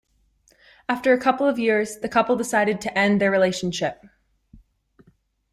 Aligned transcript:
After 0.89 1.13
a 1.13 1.19
couple 1.19 1.47
of 1.47 1.59
years, 1.59 1.97
the 1.99 2.09
couple 2.09 2.35
decide 2.35 2.81
to 2.81 2.97
end 2.97 3.21
their 3.21 3.29
relationship. 3.29 4.03